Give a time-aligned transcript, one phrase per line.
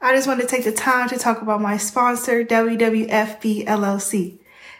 [0.00, 4.38] I just want to take the time to talk about my sponsor, WWFB LLC.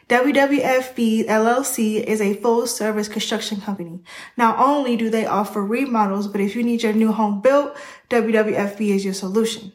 [0.08, 4.00] WWFB LLC is a full service construction company.
[4.36, 7.74] Not only do they offer remodels, but if you need your new home built,
[8.10, 9.72] WWFB is your solution.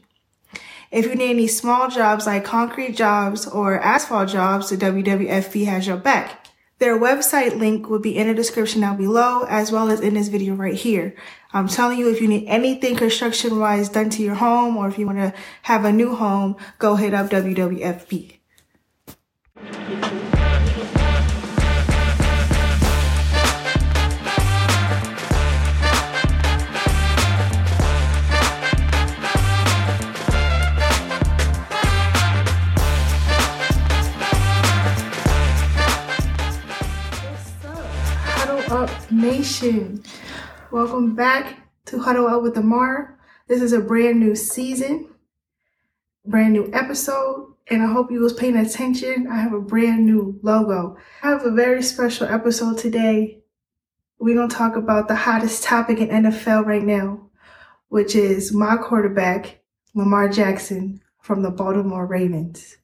[0.91, 5.87] If you need any small jobs like concrete jobs or asphalt jobs, the WWFB has
[5.87, 6.48] your back.
[6.79, 10.29] Their website link will be in the description down below, as well as in this
[10.29, 11.13] video right here.
[11.51, 14.97] I'm telling you, if you need anything construction wise done to your home, or if
[14.97, 18.39] you want to have a new home, go hit up WWFB.
[39.39, 40.03] Nation.
[40.69, 43.15] Welcome back to Huddle Up with Amara.
[43.47, 45.07] This is a brand new season,
[46.25, 49.27] brand new episode, and I hope you was paying attention.
[49.31, 50.97] I have a brand new logo.
[51.23, 53.39] I have a very special episode today.
[54.19, 57.29] We're gonna talk about the hottest topic in NFL right now,
[57.87, 59.61] which is my quarterback,
[59.95, 62.75] Lamar Jackson from the Baltimore Ravens.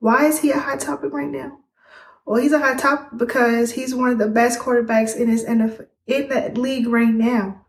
[0.00, 1.60] Why is he a hot topic right now?
[2.28, 5.86] Well, he's a hot top because he's one of the best quarterbacks in his NFL
[6.06, 7.64] in the league right now,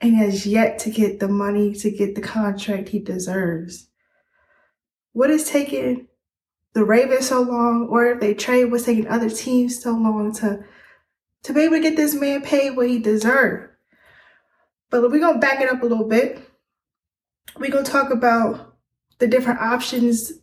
[0.00, 3.88] and has yet to get the money to get the contract he deserves.
[5.14, 6.06] What is taking
[6.74, 10.64] the Ravens so long, or if they trade, what's taking other teams so long to
[11.42, 13.72] to be able to get this man paid what he deserved?
[14.90, 16.40] But we're gonna back it up a little bit.
[17.58, 18.76] We're gonna talk about
[19.18, 20.34] the different options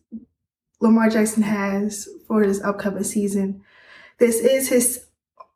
[0.86, 3.64] Lamar Jackson has for this upcoming season.
[4.20, 5.06] This is his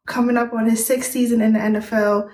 [0.06, 2.30] coming up on his sixth season in the NFL.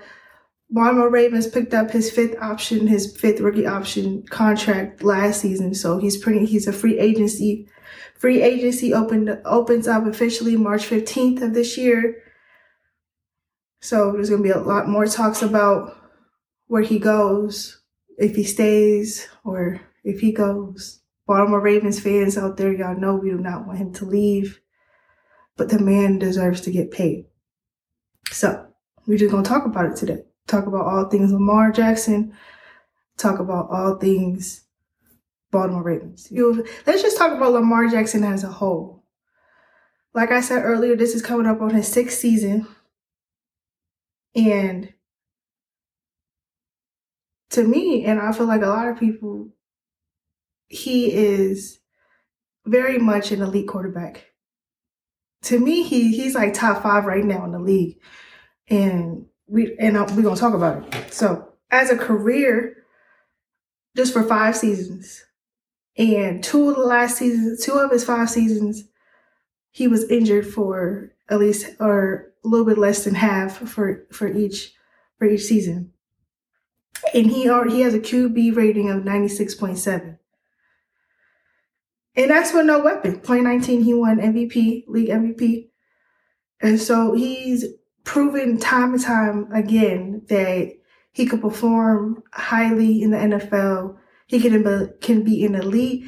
[0.70, 5.74] Baltimore Ravens picked up his fifth option, his fifth rookie option contract last season.
[5.74, 7.68] So he's pretty he's a free agency.
[8.18, 12.22] Free agency opened opens up officially March 15th of this year.
[13.80, 15.96] So there's gonna be a lot more talks about
[16.66, 17.80] where he goes,
[18.18, 21.00] if he stays or if he goes.
[21.26, 24.60] Baltimore Ravens fans out there, y'all know we do not want him to leave,
[25.56, 27.26] but the man deserves to get paid.
[28.30, 28.66] So
[29.06, 30.22] we're just gonna talk about it today.
[30.46, 32.32] Talk about all things Lamar Jackson.
[33.16, 34.62] Talk about all things
[35.50, 36.28] Baltimore Ravens.
[36.30, 39.04] You, Let's just talk about Lamar Jackson as a whole.
[40.14, 42.66] Like I said earlier, this is coming up on his sixth season.
[44.34, 44.92] And
[47.50, 49.48] to me, and I feel like a lot of people
[50.68, 51.78] he is
[52.64, 54.32] very much an elite quarterback.
[55.44, 58.00] To me, he he's like top five right now in the league,
[58.68, 61.14] and we and uh, we're gonna talk about it.
[61.14, 62.84] So, as a career,
[63.96, 65.24] just for five seasons,
[65.96, 68.84] and two of the last seasons, two of his five seasons,
[69.70, 74.26] he was injured for at least or a little bit less than half for for
[74.26, 74.72] each
[75.18, 75.92] for each season,
[77.14, 80.15] and he he has a QB rating of ninety six point seven.
[82.16, 83.14] And that's for no weapon.
[83.16, 85.68] 2019, he won MVP, league MVP.
[86.60, 87.64] And so he's
[88.04, 90.72] proven time and time again that
[91.12, 93.96] he could perform highly in the NFL.
[94.26, 96.04] He can be, can be an elite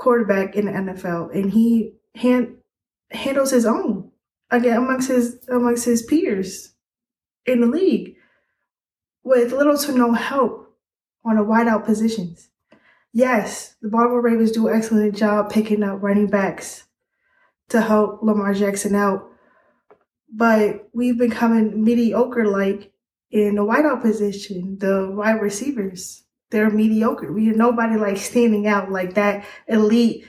[0.00, 2.56] quarterback in the NFL, and he hand,
[3.10, 4.10] handles his own
[4.50, 6.72] again amongst his amongst his peers
[7.44, 8.16] in the league
[9.22, 10.74] with little to no help
[11.24, 12.48] on the wideout positions
[13.12, 16.84] yes, the Baltimore Ravens do an excellent job picking up running backs
[17.70, 19.28] to help Lamar Jackson out.
[20.32, 22.92] But we've been coming mediocre like
[23.30, 26.24] in the wideout position, the wide receivers.
[26.50, 27.32] They're mediocre.
[27.32, 30.26] We nobody like standing out like that elite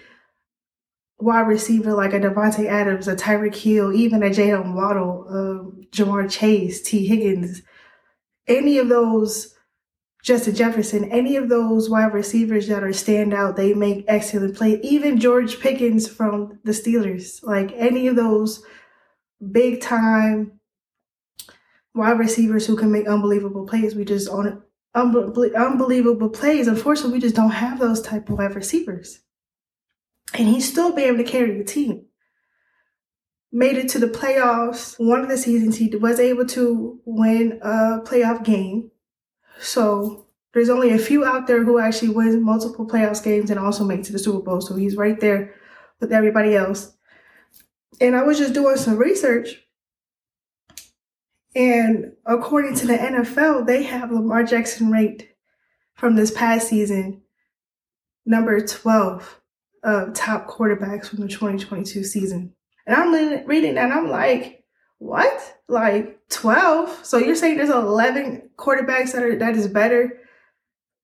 [1.22, 6.30] wide receiver like a Davante Adams, a Tyreek Hill, even a Jaylen Waddle, um, Ja'Marr
[6.30, 7.62] Chase, Tee Higgins.
[8.48, 9.56] Any of those
[10.24, 14.80] Justin Jefferson, any of those wide receivers that are stand out, they make excellent play.
[14.84, 18.64] Even George Pickens from the Steelers, like any of those
[19.52, 20.60] big time
[21.96, 23.96] wide receivers who can make unbelievable plays.
[23.96, 24.62] We just on
[24.94, 26.68] unbelievable plays.
[26.68, 29.22] Unfortunately, we just don't have those type of wide receivers.
[30.34, 32.06] And he's still be able to carry the team.
[33.52, 34.96] Made it to the playoffs.
[34.98, 38.91] One of the seasons he was able to win a playoff game
[39.62, 43.84] so there's only a few out there who actually win multiple playoffs games and also
[43.84, 44.60] make to the Super Bowl.
[44.60, 45.56] So he's right there
[46.00, 46.94] with everybody else.
[48.02, 49.62] And I was just doing some research.
[51.56, 55.30] And according to the NFL, they have Lamar Jackson rate
[55.94, 57.22] from this past season
[58.26, 59.42] number 12
[59.84, 62.54] of top quarterbacks from the 2022 season.
[62.86, 64.61] And I'm reading that and I'm like,
[65.02, 65.58] what?
[65.68, 67.04] Like 12?
[67.04, 70.20] So you're saying there's 11 quarterbacks that are that is better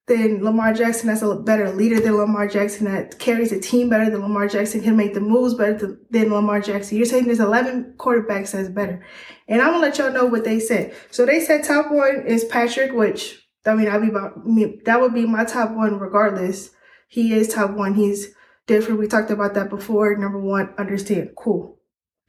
[0.06, 4.10] than Lamar Jackson, that's a better leader than Lamar Jackson, that carries a team better
[4.10, 6.96] than Lamar Jackson, can make the moves better than Lamar Jackson.
[6.96, 9.04] You're saying there's 11 quarterbacks that's better.
[9.48, 10.94] And I'm gonna let y'all know what they said.
[11.10, 14.46] So they said top one is Patrick, which I mean, I'll be about.
[14.86, 16.70] That would be my top one regardless.
[17.08, 17.96] He is top one.
[17.96, 18.28] He's
[18.68, 19.00] different.
[19.00, 20.16] We talked about that before.
[20.16, 21.32] Number one, understand.
[21.36, 21.76] Cool.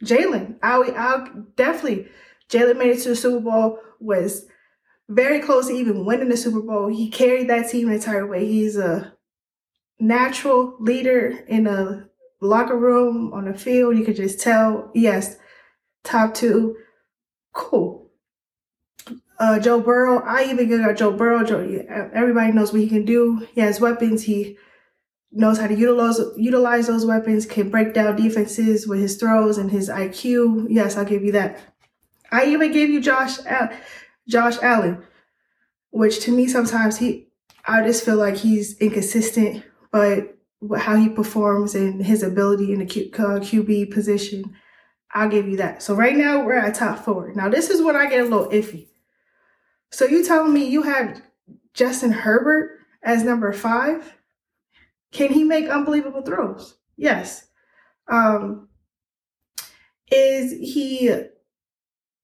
[0.03, 2.07] Jalen, I'll, I'll definitely.
[2.49, 3.79] Jalen made it to the Super Bowl.
[3.99, 4.45] Was
[5.09, 6.87] very close to even winning the Super Bowl.
[6.87, 8.45] He carried that team the entire way.
[8.45, 9.13] He's a
[9.99, 12.07] natural leader in a
[12.41, 13.97] locker room, on the field.
[13.97, 15.37] You could just tell, yes,
[16.03, 16.77] top two.
[17.53, 18.09] Cool.
[19.39, 21.43] Uh, Joe Burrow, I even got Joe Burrow.
[21.43, 21.59] Joe,
[22.13, 23.47] everybody knows what he can do.
[23.53, 24.23] He has weapons.
[24.23, 24.57] He
[25.31, 27.45] knows how to utilize utilize those weapons.
[27.45, 30.67] Can break down defenses with his throws and his IQ.
[30.69, 31.59] Yes, I'll give you that.
[32.31, 33.39] I even gave you Josh
[34.27, 35.03] Josh Allen,
[35.91, 37.27] which to me sometimes he,
[37.65, 40.37] I just feel like he's inconsistent, but
[40.77, 44.55] how he performs and his ability in the Q, uh, QB position,
[45.13, 45.81] I'll give you that.
[45.81, 47.31] So right now we're at top four.
[47.33, 48.87] Now this is when I get a little iffy.
[49.91, 51.21] So you telling me you have
[51.73, 54.18] Justin Herbert as number five?
[55.11, 56.77] Can he make unbelievable throws?
[56.95, 57.47] Yes.
[58.07, 58.69] Um,
[60.11, 61.13] is he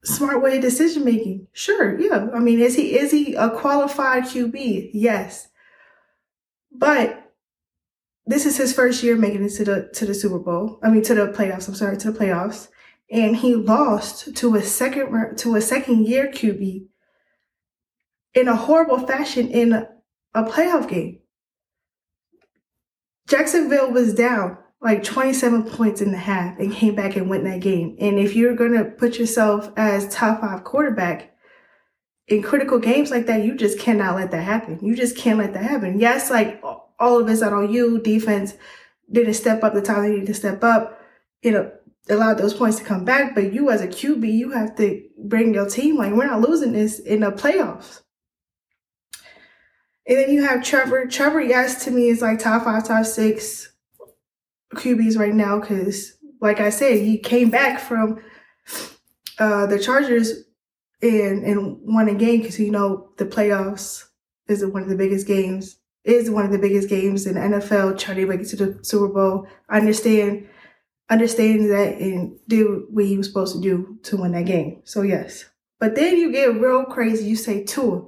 [0.04, 1.48] smart way decision making?
[1.54, 2.28] Sure, yeah.
[2.34, 4.92] I mean, is he is he a qualified QB?
[4.94, 5.48] Yes.
[6.72, 7.32] But
[8.26, 10.80] this is his first year making it to the to the Super Bowl.
[10.84, 11.68] I mean, to the playoffs.
[11.68, 12.70] I'm sorry, to the playoffs,
[13.12, 16.88] and he lost to a second to a second year QB
[18.34, 19.90] in a horrible fashion in a,
[20.34, 21.20] a playoff game.
[23.28, 27.60] Jacksonville was down like 27 points in the half and came back and won that
[27.60, 27.96] game.
[28.00, 31.36] And if you're going to put yourself as top five quarterback
[32.28, 34.80] in critical games like that, you just cannot let that happen.
[34.84, 36.00] You just can't let that happen.
[36.00, 38.54] Yes, like all of us out on you, defense
[39.12, 41.02] didn't step up the time they needed to step up.
[41.42, 41.72] You know,
[42.10, 43.34] allowed those points to come back.
[43.34, 46.74] But you as a QB, you have to bring your team like we're not losing
[46.74, 48.02] this in the playoffs.
[50.08, 51.08] And then you have Trevor.
[51.08, 53.72] Trevor, yes, to me is like top five, top six
[54.76, 58.22] QBs right now because, like I said, he came back from
[59.40, 60.44] uh, the Chargers
[61.02, 64.06] and and won a game because you know the playoffs
[64.48, 67.98] is one of the biggest games is one of the biggest games in NFL.
[67.98, 69.48] Trying to make it to the Super Bowl.
[69.70, 70.48] I understand
[71.10, 74.82] understand that and do what he was supposed to do to win that game.
[74.86, 75.46] So yes,
[75.80, 77.26] but then you get real crazy.
[77.26, 78.06] You say Tua.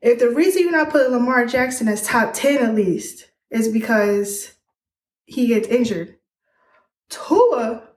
[0.00, 4.52] If the reason you're not putting Lamar Jackson as top ten at least is because
[5.24, 6.16] he gets injured.
[7.08, 7.88] Tua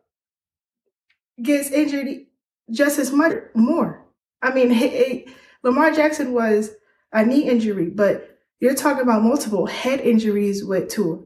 [1.42, 2.25] gets injured
[2.72, 4.06] just as much more.
[4.42, 5.25] I mean,
[5.63, 6.72] Lamar Jackson was
[7.12, 11.19] a knee injury, but you're talking about multiple head injuries with Tua.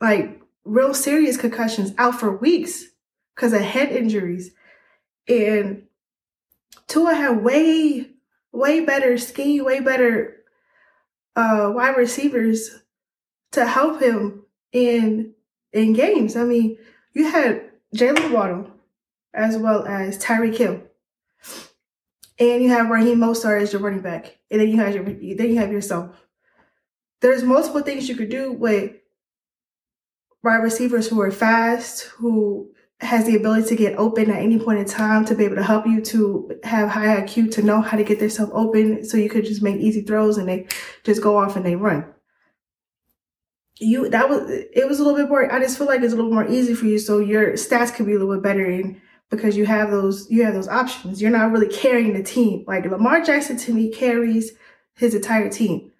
[0.00, 2.84] Like real serious concussions out for weeks
[3.34, 4.52] because of head injuries.
[5.28, 5.84] And
[6.88, 8.10] Tua had way,
[8.52, 10.36] way better scheme, way better
[11.36, 12.82] uh, wide receivers
[13.52, 15.34] to help him in
[15.72, 16.36] in games.
[16.36, 16.78] I mean,
[17.12, 18.70] you had Jaylen Waddle
[19.34, 20.82] as well as Tyreek Hill.
[22.38, 24.38] And you have Raheem Mostert as your running back.
[24.50, 26.16] And then you have your then you have yourself.
[27.20, 28.92] There's multiple things you could do with
[30.42, 34.78] wide receivers who are fast, who has the ability to get open at any point
[34.78, 37.96] in time to be able to help you to have high IQ to know how
[37.96, 40.66] to get themselves open so you could just make easy throws and they
[41.02, 42.04] just go off and they run.
[43.78, 46.16] You that was it was a little bit more i just feel like it's a
[46.16, 49.00] little more easy for you so your stats could be a little bit better in
[49.30, 51.22] because you have those you have those options.
[51.22, 52.64] You're not really carrying the team.
[52.66, 54.52] Like lamar jackson to me carries
[54.96, 55.92] his entire team.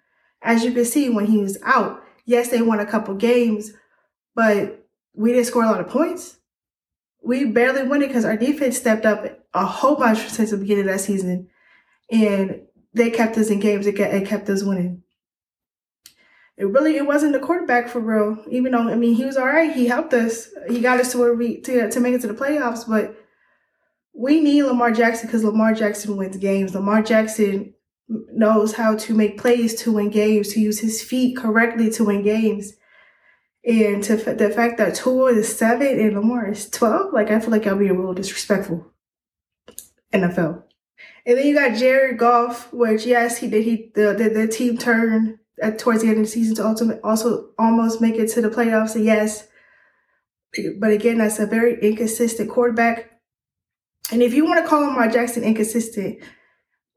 [0.43, 3.71] As you can see when he was out yes they won a couple games
[4.35, 6.37] but we didn't score a lot of points
[7.23, 10.85] we barely won it because our defense stepped up a whole bunch since the beginning
[10.85, 11.47] of that season
[12.11, 12.61] and
[12.93, 15.03] they kept us in games it kept us winning
[16.61, 18.37] it really it wasn't the quarterback for real.
[18.47, 20.49] Even though I mean he was all right, he helped us.
[20.69, 22.87] He got us to where we to to make it to the playoffs.
[22.87, 23.15] But
[24.13, 26.75] we need Lamar Jackson because Lamar Jackson wins games.
[26.75, 27.73] Lamar Jackson
[28.07, 32.21] knows how to make plays to win games, to use his feet correctly to win
[32.21, 32.73] games.
[33.63, 37.51] And to the fact that Tua is seven and Lamar is twelve, like I feel
[37.51, 38.91] like I'll be a little disrespectful.
[40.11, 40.63] NFL.
[41.25, 43.63] And then you got Jared Goff, which yes, he did.
[43.63, 46.99] He the the, the team turned at, towards the end of the season to ultimate,
[47.03, 49.01] also almost make it to the playoffs.
[49.01, 49.47] Yes.
[50.79, 53.11] But again, that's a very inconsistent quarterback.
[54.11, 56.19] And if you want to call Lamar Jackson inconsistent,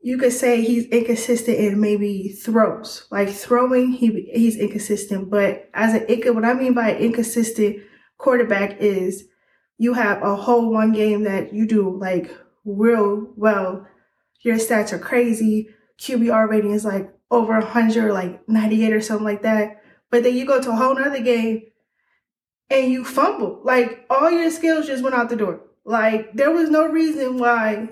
[0.04, 3.06] you could say he's inconsistent in maybe throws.
[3.11, 5.30] Like throwing, he he's inconsistent.
[5.30, 7.78] But as an what I mean by inconsistent
[8.18, 9.25] quarterback is
[9.78, 12.30] you have a whole one game that you do like
[12.66, 13.87] real well.
[14.42, 15.70] Your stats are crazy.
[15.99, 19.82] QBR rating is like over 100, like 98 or something like that.
[20.11, 21.62] But then you go to a whole nother game
[22.68, 23.62] and you fumble.
[23.64, 25.62] Like all your skills just went out the door.
[25.87, 27.88] Like there was no reason why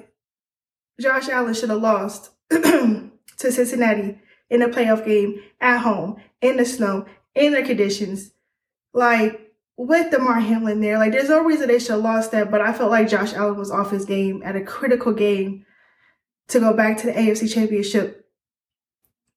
[1.02, 4.18] Josh Allen should have lost to Cincinnati
[4.48, 8.32] in a playoff game at home in the snow in their conditions.
[8.94, 12.50] Like with Damar Hamlin there, like there's no reason they should have lost that.
[12.50, 15.66] But I felt like Josh Allen was off his game at a critical game
[16.48, 18.26] to go back to the AFC Championship,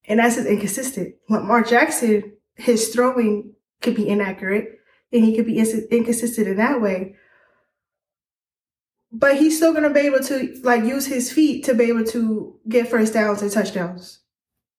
[0.07, 1.15] and that's just inconsistent.
[1.29, 4.79] Lamar Jackson, his throwing could be inaccurate,
[5.11, 7.15] and he could be inconsistent in that way
[9.17, 12.59] but he's still gonna be able to like use his feet to be able to
[12.67, 14.19] get first downs and touchdowns.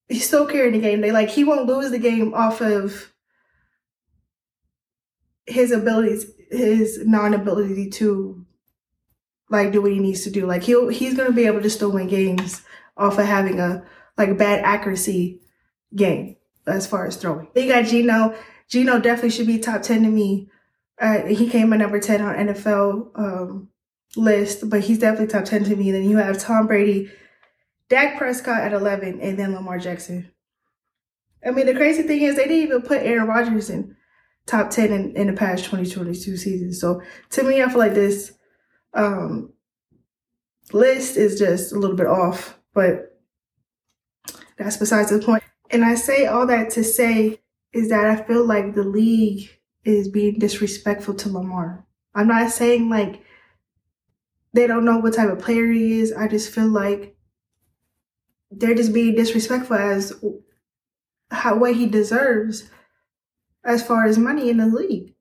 [0.09, 1.01] He's still carrying the game.
[1.01, 3.15] They like he won't lose the game off of
[5.47, 8.45] his abilities, his non-ability to
[9.49, 10.45] like do what he needs to do.
[10.45, 12.63] Like he'll he's gonna be able to still win games
[12.97, 13.85] off of having a
[14.19, 15.41] like a bad accuracy
[15.95, 17.49] game as far as throwing.
[17.55, 18.35] You got Geno.
[18.69, 20.51] Geno definitely should be top ten to me.
[21.01, 23.69] Uh, he came at number ten on NFL um,
[24.17, 25.91] list, but he's definitely top 10 to me.
[25.91, 27.11] Then you have Tom Brady,
[27.89, 30.31] Dak Prescott at 11, and then Lamar Jackson.
[31.47, 33.97] I mean, the crazy thing is they didn't even put Aaron Rodgers in
[34.47, 36.73] top 10 in, in the past 2022 season.
[36.73, 38.33] So to me, I feel like this
[38.95, 39.53] um,
[40.73, 43.21] list is just a little bit off, but
[44.57, 45.45] that's besides the point.
[45.71, 47.41] And I say all that to say
[47.73, 49.51] is that I feel like the league
[49.85, 51.85] is being disrespectful to Lamar.
[52.15, 53.23] I'm not saying like
[54.57, 56.13] they don't know what type of player he is.
[56.13, 57.17] I just feel like
[58.51, 60.13] they're just being disrespectful as
[61.31, 62.71] how what he deserves
[63.65, 65.15] as far as money in the league.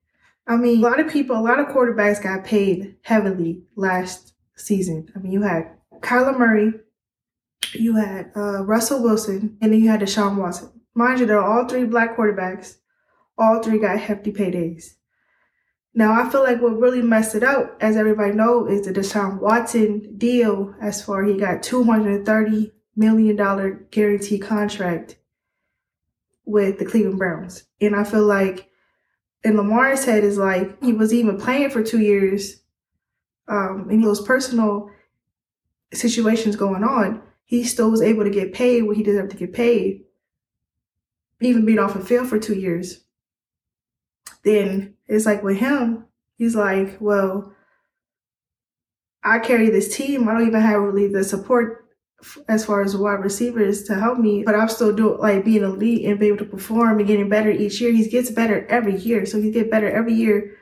[0.48, 5.10] I mean, a lot of people, a lot of quarterbacks got paid heavily last season.
[5.16, 6.72] I mean, you had Kyler Murray,
[7.74, 10.70] you had uh, Russell Wilson, and then you had Deshaun Watson.
[10.94, 12.78] Mind you, they're all three black quarterbacks.
[13.38, 14.94] All three got hefty paydays.
[15.98, 19.40] Now, I feel like what really messed it up, as everybody know, is the Deshaun
[19.40, 25.16] Watson deal as far he got $230 million guarantee contract
[26.44, 27.64] with the Cleveland Browns.
[27.80, 28.70] And I feel like
[29.46, 32.62] in Lamar's head is like he was even playing for two years
[33.48, 34.90] um, and those personal
[35.94, 39.54] situations going on, he still was able to get paid what he deserved to get
[39.54, 40.04] paid,
[41.40, 43.05] even being off the field for two years.
[44.46, 46.06] Then it's like with him,
[46.38, 47.54] he's like, well,
[49.24, 50.30] I carry this team.
[50.30, 51.86] I don't even have really the support
[52.48, 56.06] as far as wide receivers to help me, but I'm still doing like being elite
[56.06, 57.92] and being able to perform and getting better each year.
[57.92, 60.58] He gets better every year, so he get better every year,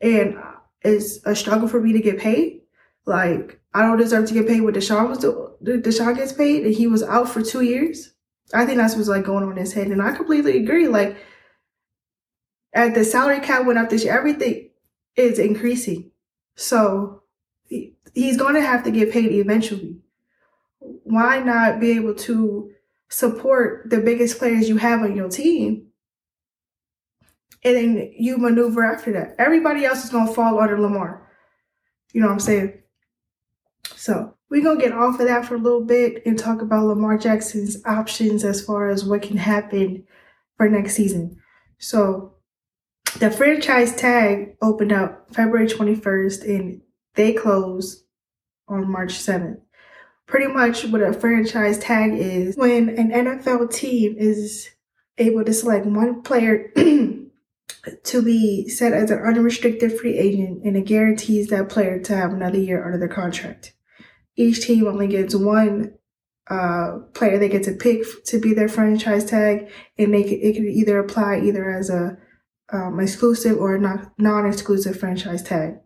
[0.00, 0.36] and
[0.82, 2.62] it's a struggle for me to get paid.
[3.04, 5.82] Like I don't deserve to get paid what Deshaun was doing.
[5.82, 8.14] Deshaun gets paid, and he was out for two years.
[8.54, 10.88] I think that's what's like going on in his head, and I completely agree.
[10.88, 11.16] Like
[12.72, 14.16] and the salary cap went up this year.
[14.16, 14.70] Everything
[15.16, 16.10] is increasing.
[16.56, 17.22] So
[17.64, 19.98] he, he's going to have to get paid eventually.
[20.78, 22.70] Why not be able to
[23.08, 25.86] support the biggest players you have on your team?
[27.64, 29.34] And then you maneuver after that.
[29.38, 31.28] Everybody else is going to fall under Lamar.
[32.12, 32.82] You know what I'm saying?
[33.96, 36.86] So we're going to get off of that for a little bit and talk about
[36.86, 40.04] Lamar Jackson's options as far as what can happen
[40.56, 41.36] for next season.
[41.78, 42.34] So
[43.14, 46.80] the franchise tag opened up February 21st and
[47.14, 48.04] they closed
[48.68, 49.60] on March 7th.
[50.26, 54.68] Pretty much what a franchise tag is when an NFL team is
[55.16, 60.84] able to select one player to be set as an unrestricted free agent and it
[60.84, 63.72] guarantees that player to have another year under their contract.
[64.36, 65.94] Each team only gets one
[66.48, 70.54] uh, player they get to pick to be their franchise tag and they can, it
[70.54, 72.18] can either apply either as a
[72.72, 75.78] um, exclusive or non exclusive franchise tag.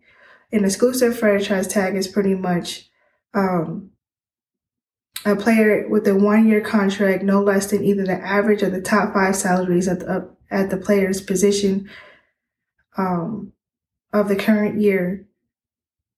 [0.51, 2.89] An exclusive franchise tag is pretty much
[3.33, 3.91] um,
[5.25, 8.81] a player with a one year contract, no less than either the average of the
[8.81, 11.89] top five salaries at the, at the player's position
[12.97, 13.53] um,
[14.11, 15.25] of the current year,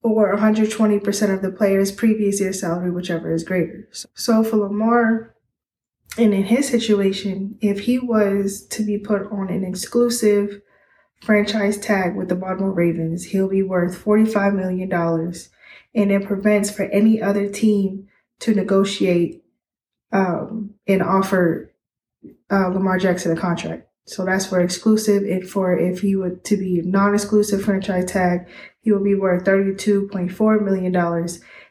[0.01, 3.88] or 120% of the player's previous year salary, whichever is greater.
[3.91, 5.35] So, so for Lamar,
[6.17, 10.62] And in his situation, if he was to be put on an exclusive
[11.21, 14.91] franchise tag with the Baltimore Ravens, he'll be worth $45 million.
[15.93, 18.07] And it prevents for any other team
[18.39, 19.43] to negotiate
[20.12, 21.74] um, and offer
[22.50, 23.88] uh, Lamar Jackson a contract.
[24.05, 25.24] So that's for exclusive.
[25.24, 28.47] And for if he were to be non-exclusive franchise tag,
[28.81, 31.27] he will be worth $32.4 million.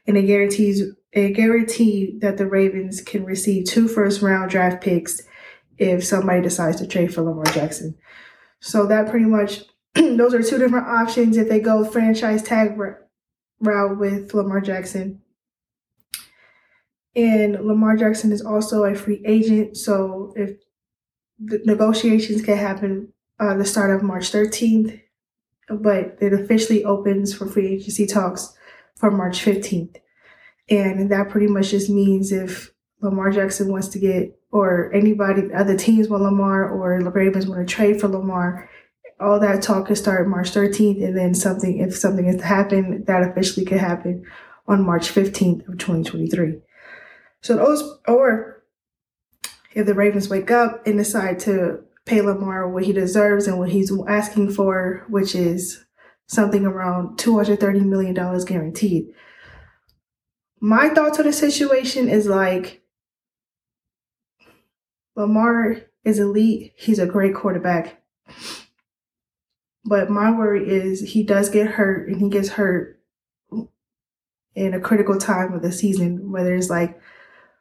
[0.07, 0.83] And it guarantees
[1.15, 5.23] a guarantee that the Ravens can receive two first round draft picks
[5.79, 7.97] if somebody decides to trade for Lamar Jackson.
[8.61, 9.63] So that pretty much
[9.95, 12.77] those are two different options if they go franchise tag
[13.61, 15.21] route with Lamar Jackson.
[17.17, 20.57] And Lamar Jackson is also a free agent, so if
[21.39, 25.01] the negotiations can happen uh, the start of March 13th,
[25.69, 28.54] but it officially opens for free agency talks
[28.97, 29.97] for March 15th.
[30.71, 35.77] And that pretty much just means if Lamar Jackson wants to get, or anybody, other
[35.77, 38.71] teams want Lamar, or the Ravens want to trade for Lamar,
[39.21, 41.05] all that talk could start March 13th.
[41.05, 44.25] And then something, if something is to happen, that officially could happen
[44.67, 46.61] on March 15th of 2023.
[47.43, 48.65] So those, or
[49.75, 53.71] if the Ravens wake up and decide to pay Lamar what he deserves and what
[53.71, 55.84] he's asking for, which is
[56.27, 58.15] something around $230 million
[58.45, 59.07] guaranteed
[60.65, 62.81] my thoughts on the situation is like
[65.15, 66.73] Lamar is elite.
[66.75, 68.03] He's a great quarterback.
[69.85, 72.99] But my worry is he does get hurt and he gets hurt
[74.55, 76.99] in a critical time of the season, whether it's like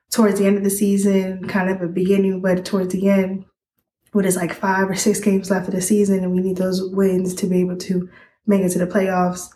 [0.09, 3.43] towards the end of the season, kind of a beginning, but towards the end,
[4.13, 6.81] when it's like five or six games left of the season and we need those
[6.93, 8.07] wins to be able to
[8.45, 9.49] make it to the playoffs.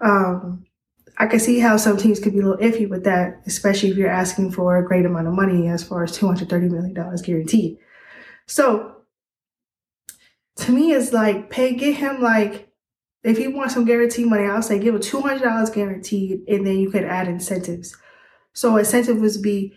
[0.00, 0.66] Um,
[1.18, 3.96] I can see how some teams could be a little iffy with that, especially if
[3.96, 7.78] you're asking for a great amount of money as far as $230 million guaranteed.
[8.46, 8.96] So
[10.56, 12.68] to me, it's like pay, get him like,
[13.22, 16.90] if he wants some guaranteed money, I'll say give him $200 guaranteed and then you
[16.90, 17.96] could add incentives.
[18.52, 19.76] So incentive would be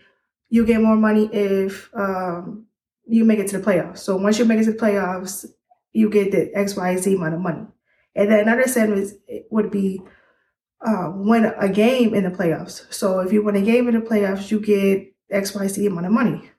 [0.50, 2.66] you get more money if um,
[3.06, 4.00] you make it to the playoffs.
[4.00, 5.46] So once you make it to the playoffs,
[5.92, 7.66] you get the XYZ amount of money.
[8.16, 9.14] And then another incentive
[9.50, 10.02] would be
[10.86, 12.92] uh, win a game in the playoffs.
[12.94, 16.50] So if you win a game in the playoffs, you get XYZ amount of money.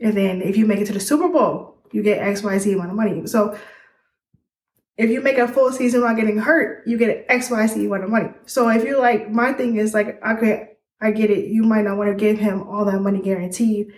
[0.00, 2.96] And then if you make it to the Super Bowl, you get XYZ amount of
[2.96, 3.26] money.
[3.26, 3.56] So
[4.96, 8.30] if you make a full season without getting hurt, you get XYZ amount of money.
[8.46, 11.48] So if you like, my thing is like, okay, I get it.
[11.48, 13.92] You might not want to give him all that money guaranteed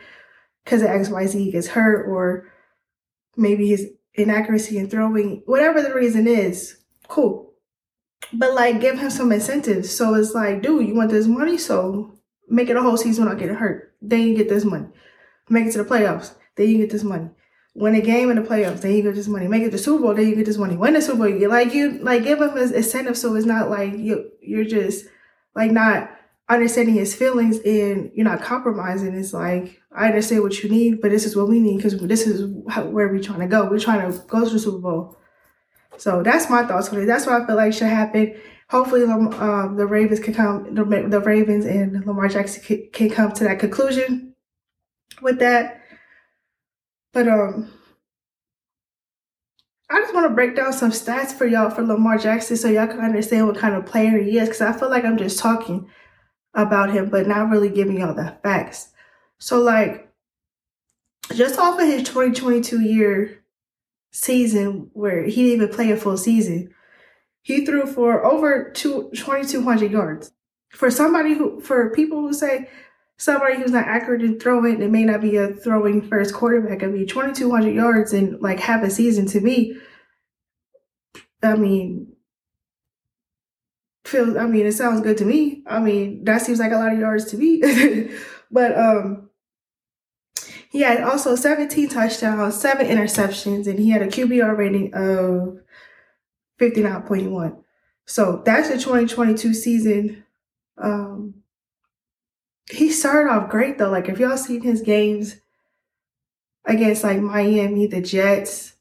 [0.64, 2.52] because of XYZ gets hurt or
[3.37, 7.47] maybe his inaccuracy in throwing, whatever the reason is, cool
[8.33, 9.95] but like give him some incentives.
[9.95, 13.38] So it's like, dude, you want this money, so make it a whole season without
[13.38, 13.95] getting hurt.
[14.01, 14.87] Then you get this money.
[15.49, 16.35] Make it to the playoffs.
[16.57, 17.31] Then you get this money.
[17.75, 19.49] Win a game in the playoffs, then you get this money.
[19.49, 20.77] Make it to the Super Bowl, then you get this money.
[20.77, 23.69] Win the Super Bowl, you like you like give him his incentive so it's not
[23.69, 25.05] like you you're just
[25.55, 26.11] like not
[26.49, 29.14] understanding his feelings and you're not compromising.
[29.14, 32.27] It's like I understand what you need, but this is what we need because this
[32.27, 33.69] is how, where we're trying to go.
[33.69, 35.19] We're trying to go to the Super Bowl.
[35.98, 37.06] So that's my thoughts on it.
[37.06, 38.37] That's what I feel like should happen.
[38.68, 43.32] Hopefully, um, the Ravens can come, the, the Ravens and Lamar Jackson can, can come
[43.32, 44.35] to that conclusion
[45.22, 45.82] with that.
[47.12, 47.70] But um,
[49.88, 52.88] I just want to break down some stats for y'all for Lamar Jackson so y'all
[52.88, 54.48] can understand what kind of player he is.
[54.48, 55.88] Because I feel like I'm just talking
[56.54, 58.88] about him, but not really giving y'all the facts.
[59.38, 60.12] So, like,
[61.35, 63.44] just off of his 2022 year
[64.16, 66.74] season where he didn't even play a full season.
[67.42, 70.33] He threw for over two, 2,200 yards.
[70.70, 72.68] For somebody who, for people who say
[73.18, 76.83] somebody who's not accurate in throwing, it may not be a throwing first quarterback.
[76.83, 79.76] I mean, 2,200 yards in like half a season to me,
[81.42, 82.14] I mean,
[84.07, 85.62] feels, I mean, it sounds good to me.
[85.66, 88.11] I mean, that seems like a lot of yards to me.
[88.50, 89.26] but, um,
[90.77, 95.59] he had also 17 touchdowns, seven interceptions, and he had a QBR rating of
[96.61, 97.57] 59.1.
[98.05, 100.25] So that's the 2022 season.
[100.77, 101.37] Um,
[102.71, 103.89] he started off great though.
[103.89, 105.37] Like if y'all seen his games
[106.67, 108.75] against like Miami, the Jets,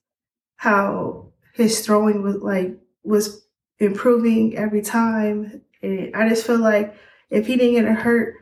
[0.58, 3.48] how his throwing was like was
[3.80, 5.62] improving every time.
[5.82, 6.94] And I just feel like
[7.30, 8.36] if he didn't get hurt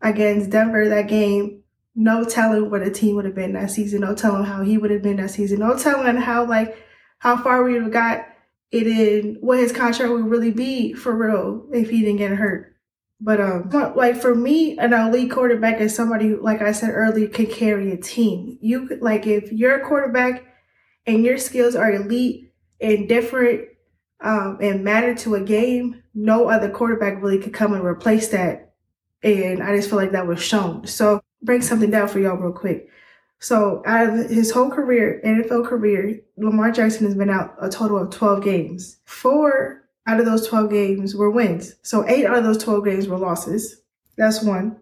[0.00, 1.59] against Denver that game,
[2.00, 4.00] no telling what a team would have been that season.
[4.00, 5.60] No telling how he would have been that season.
[5.60, 6.74] No telling how like
[7.18, 8.26] how far we would have got
[8.72, 12.74] it in what his contract would really be for real if he didn't get hurt.
[13.20, 17.28] But um, like for me, an elite quarterback is somebody who, like I said earlier,
[17.28, 18.56] can carry a team.
[18.62, 20.42] You like if you're a quarterback
[21.06, 23.68] and your skills are elite and different
[24.22, 28.72] um, and matter to a game, no other quarterback really could come and replace that.
[29.22, 30.86] And I just feel like that was shown.
[30.86, 32.88] So break something down for y'all real quick.
[33.40, 37.98] So out of his whole career, NFL career, Lamar Jackson has been out a total
[37.98, 38.98] of 12 games.
[39.06, 41.74] Four out of those 12 games were wins.
[41.82, 43.80] So eight out of those 12 games were losses.
[44.16, 44.76] That's one.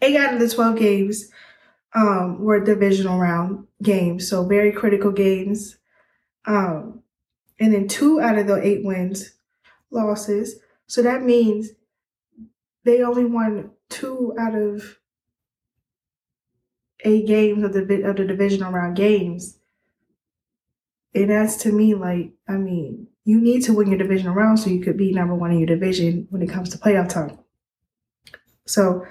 [0.00, 1.30] Eight out of the 12 games
[1.94, 4.28] um, were divisional round games.
[4.28, 5.78] So very critical games.
[6.46, 7.02] Um,
[7.58, 9.34] and then two out of the eight wins,
[9.90, 10.56] losses.
[10.86, 11.70] So that means
[12.84, 14.99] they only won two out of
[17.04, 19.58] eight games of the of the divisional round games.
[21.14, 24.70] And that's to me like, I mean, you need to win your division round so
[24.70, 27.38] you could be number one in your division when it comes to playoff time.
[28.66, 29.04] So,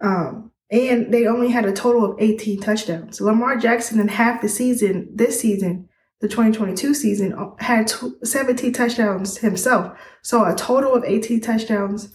[0.00, 3.20] um, and they only had a total of 18 touchdowns.
[3.20, 5.88] Lamar Jackson in half the season, this season,
[6.20, 7.90] the 2022 season, uh, had
[8.22, 9.98] 17 touchdowns himself.
[10.22, 12.14] So a total of 18 touchdowns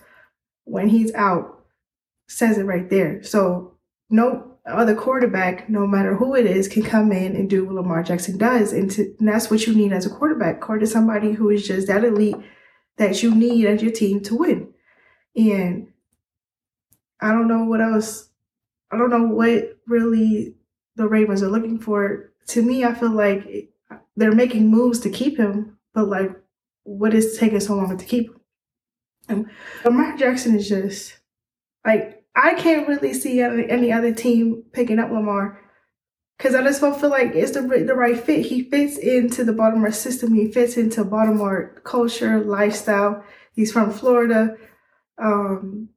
[0.63, 1.65] when he's out
[2.28, 3.23] says it right there.
[3.23, 3.78] So
[4.10, 8.04] no other quarterback, no matter who it is, can come in and do what Lamar
[8.04, 8.73] Jackson does.
[8.73, 10.60] And, to, and that's what you need as a quarterback.
[10.60, 12.38] Court is somebody who is just that elite
[12.97, 14.73] that you need as your team to win.
[15.36, 15.89] And
[17.21, 18.30] I don't know what else,
[18.91, 20.56] I don't know what really
[20.95, 22.32] the Ravens are looking for.
[22.47, 23.69] To me, I feel like
[24.15, 26.32] they're making moves to keep him, but like,
[26.84, 28.39] what is taking so long to keep him?
[29.28, 29.49] And
[29.84, 31.17] Lamar Jackson is just
[31.86, 35.60] like I can't really see any other team picking up Lamar
[36.38, 38.45] because I just don't feel like it's the the right fit.
[38.45, 40.34] He fits into the Baltimore system.
[40.34, 43.24] He fits into Baltimore culture, lifestyle.
[43.54, 44.58] He's from Florida.
[45.17, 45.89] Um,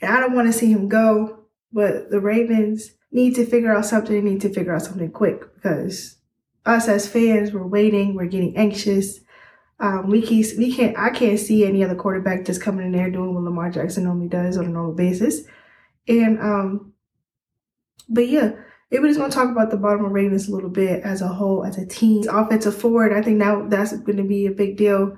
[0.00, 4.14] I don't want to see him go, but the Ravens need to figure out something.
[4.14, 6.16] They need to figure out something quick because
[6.64, 8.14] us as fans, we're waiting.
[8.14, 9.20] We're getting anxious.
[9.80, 13.10] Um, we can we can't I can't see any other quarterback just coming in there
[13.10, 15.42] doing what Lamar Jackson normally does on a normal basis.
[16.08, 16.92] And um,
[18.08, 18.52] but yeah,
[18.90, 21.64] if we're just gonna talk about the Baltimore Ravens a little bit as a whole,
[21.64, 25.16] as a team, offensive forward, I think now that's gonna be a big deal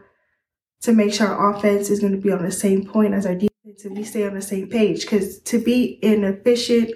[0.83, 3.85] to make sure our offense is gonna be on the same point as our defense
[3.85, 5.03] and we stay on the same page.
[5.03, 6.91] Because to be an efficient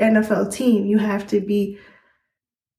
[0.00, 1.78] NFL team, you have to be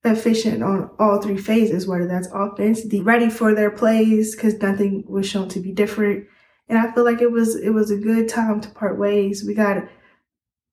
[0.06, 5.04] efficient on all three phases, whether that's offense, the ready for their plays, because nothing
[5.08, 6.28] was shown to be different.
[6.68, 9.44] And I feel like it was it was a good time to part ways.
[9.46, 9.84] We got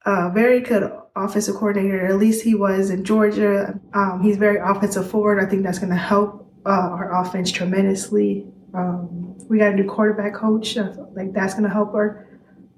[0.05, 3.79] a very good offensive coordinator, at least he was in Georgia.
[3.95, 5.42] Um, he's very offensive forward.
[5.42, 8.47] I think that's going to help uh, our offense tremendously.
[8.75, 10.77] Um, we got a new quarterback coach.
[10.77, 12.27] Like that's going to help our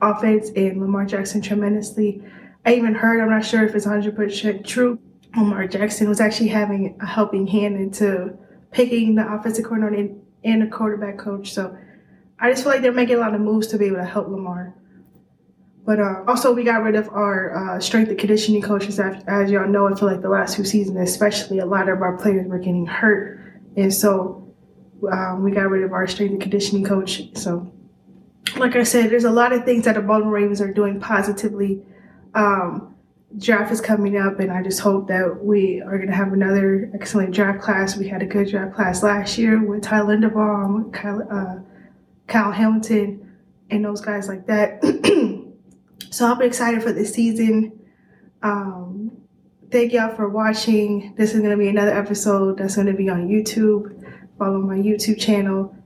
[0.01, 2.23] offense and Lamar Jackson tremendously.
[2.67, 4.99] I even heard, I'm not sure if it's 100% true,
[5.37, 8.37] Lamar Jackson was actually having a helping hand into
[8.71, 11.53] picking the offensive coordinator and, a quarterback coach.
[11.53, 11.77] So
[12.39, 14.29] I just feel like they're making a lot of moves to be able to help
[14.29, 14.75] Lamar.
[15.87, 18.99] But uh, also, we got rid of our uh, strength and conditioning coaches.
[18.99, 22.01] As, as y'all know, I feel like the last two seasons, especially, a lot of
[22.01, 24.55] our players were getting hurt, and so
[25.13, 27.37] um, we got rid of our strength and conditioning coach.
[27.37, 27.71] So,
[28.57, 31.83] like I said, there's a lot of things that the Baltimore Ravens are doing positively.
[32.35, 32.94] Um,
[33.39, 36.91] draft is coming up, and I just hope that we are going to have another
[36.95, 37.97] excellent draft class.
[37.97, 41.57] We had a good draft class last year with Ty Linderbaum, Kyle, uh,
[42.27, 43.33] Kyle Hamilton,
[43.71, 44.83] and those guys like that.
[46.11, 47.79] so I'll be excited for this season.
[48.43, 49.11] Um,
[49.71, 51.15] thank y'all for watching.
[51.17, 54.01] This is going to be another episode that's going to be on YouTube.
[54.39, 55.77] Follow my YouTube channel.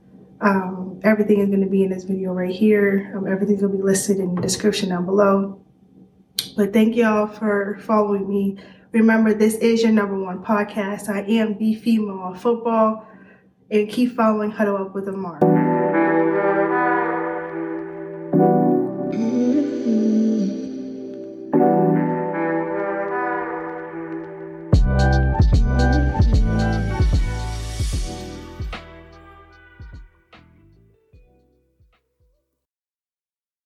[0.41, 3.13] Um, everything is going to be in this video right here.
[3.15, 5.61] Um, everything's going to be listed in the description down below.
[6.55, 8.57] But thank y'all for following me.
[8.91, 11.09] Remember, this is your number one podcast.
[11.09, 13.05] I am the female football.
[13.71, 16.48] And keep following Huddle Up with Amara.